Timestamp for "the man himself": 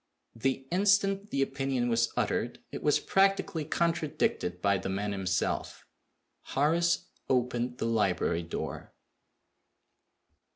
4.79-5.85